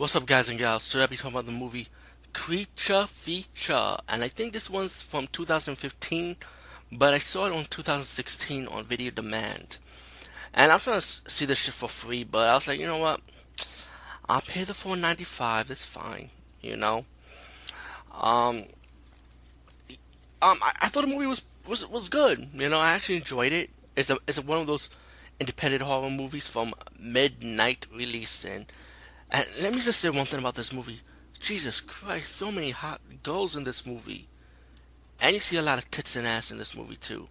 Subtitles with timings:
[0.00, 0.88] What's up, guys and gals?
[0.88, 1.88] Today I'll be talking about the movie
[2.32, 6.36] Creature Feature, and I think this one's from 2015,
[6.90, 9.76] but I saw it on 2016 on Video Demand.
[10.54, 12.96] And I'm trying to see this shit for free, but I was like, you know
[12.96, 13.20] what?
[14.26, 15.68] I'll pay the 4.95.
[15.68, 16.30] It's fine,
[16.62, 17.04] you know.
[18.18, 18.64] Um,
[20.40, 22.48] um, I, I thought the movie was was was good.
[22.54, 23.68] You know, I actually enjoyed it.
[23.96, 24.88] It's a it's a, one of those
[25.38, 28.64] independent horror movies from midnight releasing.
[29.30, 31.00] And let me just say one thing about this movie.
[31.38, 34.28] Jesus Christ, so many hot girls in this movie.
[35.20, 37.28] And you see a lot of tits and ass in this movie too.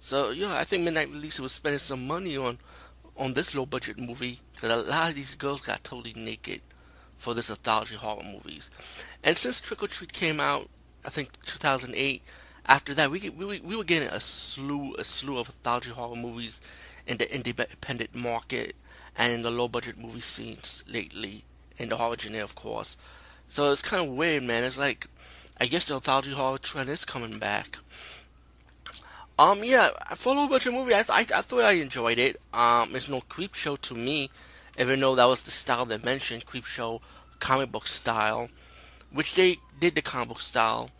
[0.00, 2.58] So yeah, I think Midnight Release was spending some money on
[3.16, 6.62] on this low budget movie because a lot of these girls got totally naked
[7.18, 8.70] for this anthology horror movies.
[9.22, 10.68] And since Trick 'r Treat came out,
[11.04, 12.22] I think 2008.
[12.66, 16.60] After that, we we we were getting a slew a slew of anthology horror movies
[17.06, 18.74] in the independent market
[19.16, 21.44] and in the low budget movie scenes lately,
[21.78, 22.96] in the horror genre, of course.
[23.48, 24.64] So it's kind of weird, man.
[24.64, 25.06] It's like,
[25.60, 27.78] I guess the anthology horror trend is coming back.
[29.38, 32.40] Um, yeah, for a low budget movie, I, I, I thought I enjoyed it.
[32.52, 34.30] Um, it's no Creepshow to me,
[34.78, 37.00] even though that was the style they mentioned, Creepshow,
[37.38, 38.50] comic book style,
[39.10, 40.90] which they did the comic book style.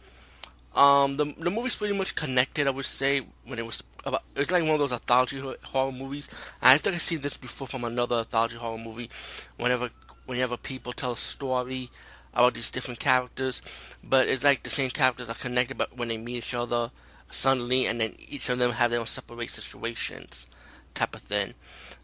[0.74, 4.50] Um, the the movie's pretty much connected, I would say, when it was about it's
[4.50, 6.28] like one of those anthology horror movies.
[6.62, 9.10] I think I've seen this before from another anthology horror movie.
[9.56, 9.90] Whenever
[10.26, 11.90] whenever people tell a story
[12.32, 13.60] about these different characters,
[14.02, 16.90] but it's like the same characters are connected, but when they meet each other
[17.28, 20.46] suddenly, and then each of them have their own separate situations,
[20.94, 21.54] type of thing.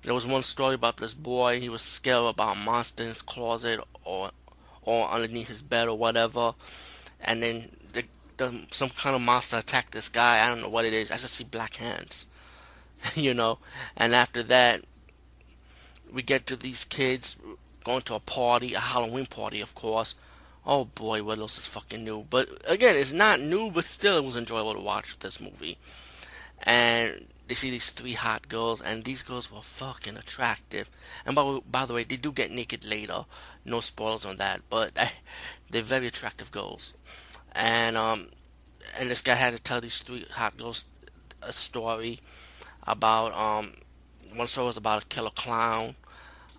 [0.02, 1.60] There was one story about this boy.
[1.60, 4.30] He was scared about a monster in his closet or
[4.82, 6.54] or underneath his bed or whatever,
[7.20, 7.70] and then
[8.36, 10.44] the, some kind of monster attacked this guy.
[10.44, 11.10] I don't know what it is.
[11.10, 12.26] I just see black hands,
[13.14, 13.58] you know.
[13.96, 14.82] And after that,
[16.12, 17.36] we get to these kids
[17.84, 20.16] going to a party, a Halloween party, of course.
[20.66, 22.26] Oh boy, what else is fucking new?
[22.28, 25.78] But again, it's not new, but still, it was enjoyable to watch this movie.
[26.64, 30.90] And they see these three hot girls, and these girls were fucking attractive.
[31.24, 33.26] And by, by the way, they do get naked later.
[33.64, 34.98] No spoilers on that, but
[35.70, 36.94] they're very attractive girls
[37.56, 38.28] and um,
[38.98, 40.84] and this guy had to tell these three hot girls
[41.42, 42.20] a story
[42.86, 43.72] about um,
[44.34, 45.96] one story was about a killer clown,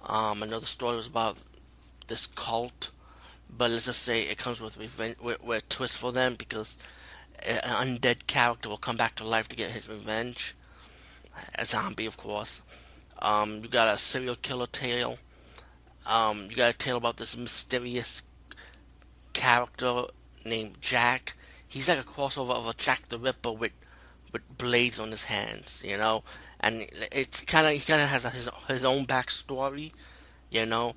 [0.05, 1.37] um, another story was about
[2.07, 2.91] this cult,
[3.55, 6.77] but let's just say it comes with revenge, with, with a twist for them because
[7.45, 10.55] an undead character will come back to life to get his revenge,
[11.55, 12.61] a zombie, of course.
[13.19, 15.17] Um, you got a serial killer tale.
[16.05, 18.23] Um, you got a tale about this mysterious
[19.33, 20.05] character
[20.47, 21.35] named Jack.
[21.67, 23.73] He's like a crossover of a Jack the Ripper with
[24.31, 26.23] with blades on his hands, you know.
[26.59, 29.91] And it's kind of he kind of has a, his his own backstory,
[30.49, 30.95] you know.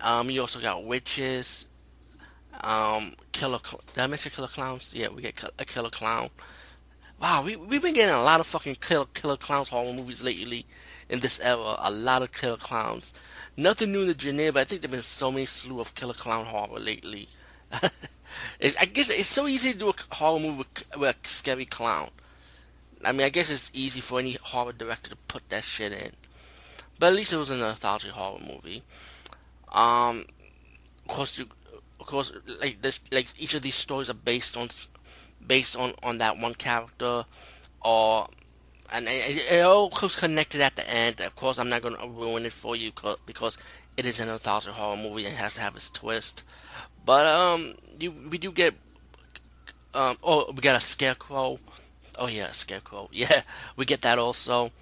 [0.00, 1.66] Um, you also got witches,
[2.60, 3.58] um, killer.
[3.94, 4.92] Did I mention killer clowns?
[4.94, 6.30] Yeah, we get a killer clown.
[7.20, 10.66] Wow, we we've been getting a lot of fucking killer killer clowns horror movies lately
[11.08, 11.76] in this era.
[11.78, 13.14] A lot of killer clowns.
[13.56, 16.14] Nothing new in the genre, but I think there've been so many slew of killer
[16.14, 17.28] clown horror lately.
[18.60, 22.10] I guess it's so easy to do a horror movie with, with a scary clown.
[23.04, 26.12] I mean, I guess it's easy for any horror director to put that shit in.
[26.98, 28.82] But at least it was an anthology horror movie.
[29.72, 30.24] Um,
[31.08, 31.46] of course, you,
[32.00, 34.68] of course, like this, like each of these stories are based on,
[35.44, 37.24] based on on that one character,
[37.84, 38.28] or
[38.92, 41.20] and it, it all comes connected at the end.
[41.20, 42.92] Of course, I'm not going to ruin it for you
[43.26, 43.58] because
[43.96, 46.42] it is an anthology horror movie and has to have its twist.
[47.04, 48.74] But um, you we do get
[49.92, 51.58] um oh we got a scarecrow.
[52.18, 53.08] Oh yeah, a scarecrow.
[53.12, 53.42] Yeah,
[53.76, 54.72] we get that also.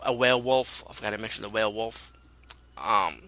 [0.00, 0.84] A werewolf.
[0.88, 2.12] I forgot to mention the werewolf.
[2.76, 3.22] Um,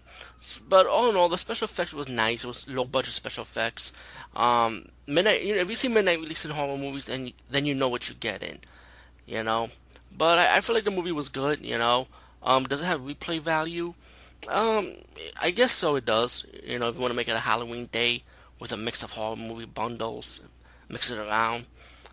[0.67, 2.43] but all in all, the special effects was nice.
[2.43, 3.93] It was low budget special effects.
[4.35, 5.43] Um, midnight.
[5.43, 8.17] You know, if you see midnight releasing horror movies, then then you know what you're
[8.19, 8.59] getting.
[9.25, 9.69] You know.
[10.15, 11.63] But I, I feel like the movie was good.
[11.65, 12.07] You know.
[12.43, 13.93] Um, does it have replay value?
[14.47, 14.93] Um,
[15.41, 15.95] I guess so.
[15.95, 16.45] It does.
[16.63, 18.23] You know, if you want to make it a Halloween day
[18.59, 20.41] with a mix of horror movie bundles,
[20.89, 21.65] mix it around.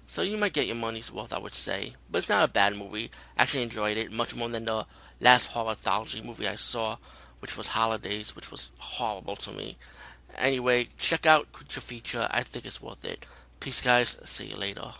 [0.06, 1.94] So you might get your money's worth, I would say.
[2.10, 3.10] But it's not a bad movie.
[3.36, 4.86] I actually enjoyed it much more than the
[5.20, 6.98] last horror anthology movie I saw,
[7.40, 9.76] which was Holidays, which was horrible to me.
[10.36, 12.28] Anyway, check out Creature Feature.
[12.30, 13.26] I think it's worth it.
[13.60, 14.18] Peace, guys.
[14.24, 14.92] See you later.